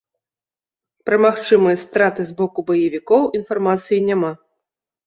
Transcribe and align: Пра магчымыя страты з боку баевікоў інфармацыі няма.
Пра 1.09 1.17
магчымыя 1.25 1.77
страты 1.83 2.21
з 2.31 2.35
боку 2.43 2.59
баевікоў 2.73 3.21
інфармацыі 3.43 4.07
няма. 4.13 4.37